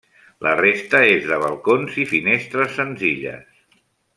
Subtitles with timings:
[0.45, 3.65] La resta és de balcons i finestres senzilles.